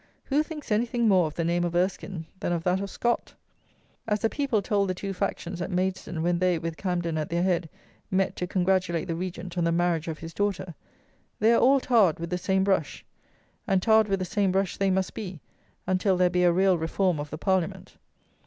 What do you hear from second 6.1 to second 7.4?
when they, with Camden at